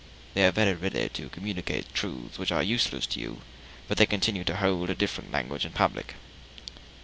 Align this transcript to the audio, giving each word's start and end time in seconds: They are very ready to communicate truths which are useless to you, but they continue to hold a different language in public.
They 0.33 0.43
are 0.47 0.51
very 0.51 0.73
ready 0.73 1.07
to 1.09 1.29
communicate 1.29 1.93
truths 1.93 2.39
which 2.39 2.51
are 2.51 2.63
useless 2.63 3.05
to 3.05 3.19
you, 3.19 3.43
but 3.87 3.99
they 3.99 4.07
continue 4.07 4.43
to 4.45 4.55
hold 4.55 4.89
a 4.89 4.95
different 4.95 5.31
language 5.31 5.63
in 5.63 5.73
public. 5.73 6.15